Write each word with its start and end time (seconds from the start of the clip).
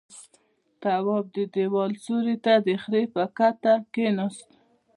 تواب 0.81 1.25
د 1.35 1.37
دېوال 1.53 1.91
سيوري 2.03 2.37
ته 2.45 2.53
د 2.67 2.69
خرې 2.83 3.03
پر 3.13 3.27
کته 3.37 3.73
کېناست. 3.93 4.49